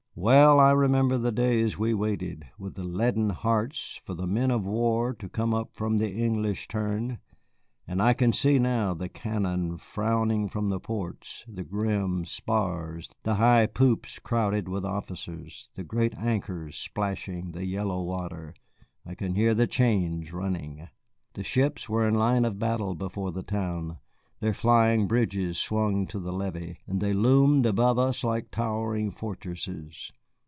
Well 0.13 0.59
I 0.59 0.71
remember 0.71 1.17
the 1.17 1.31
days 1.31 1.79
we 1.79 1.93
waited 1.93 2.45
with 2.57 2.77
leaden 2.77 3.29
hearts 3.29 4.01
for 4.05 4.13
the 4.13 4.27
men 4.27 4.51
of 4.51 4.65
war 4.65 5.13
to 5.13 5.29
come 5.29 5.53
up 5.53 5.73
from 5.73 5.97
the 5.97 6.11
English 6.11 6.67
turn; 6.67 7.19
and 7.87 8.01
I 8.01 8.13
can 8.13 8.33
see 8.33 8.59
now 8.59 8.93
the 8.93 9.07
cannon 9.07 9.77
frowning 9.77 10.49
from 10.49 10.67
the 10.67 10.81
ports, 10.81 11.45
the 11.47 11.63
grim 11.63 12.25
spars, 12.25 13.09
the 13.23 13.35
high 13.35 13.65
poops 13.67 14.19
crowded 14.19 14.67
with 14.67 14.83
officers, 14.85 15.69
the 15.75 15.83
great 15.83 16.13
anchors 16.17 16.75
splashing 16.75 17.53
the 17.53 17.65
yellow 17.65 18.03
water. 18.03 18.53
I 19.05 19.15
can 19.15 19.33
hear 19.35 19.53
the 19.55 19.65
chains 19.65 20.33
running. 20.33 20.89
The 21.35 21.43
ships 21.43 21.87
were 21.87 22.05
in 22.05 22.15
line 22.15 22.43
of 22.43 22.59
battle 22.59 22.95
before 22.95 23.31
the 23.31 23.43
town, 23.43 23.97
their 24.41 24.55
flying 24.55 25.05
bridges 25.07 25.59
swung 25.59 26.07
to 26.07 26.17
the 26.19 26.33
levee, 26.33 26.75
and 26.87 26.99
they 26.99 27.13
loomed 27.13 27.63
above 27.63 27.99
us 27.99 28.23
like 28.23 28.49
towering 28.49 29.11
fortresses. 29.11 30.11